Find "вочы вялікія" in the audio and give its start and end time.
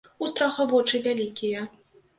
0.73-1.61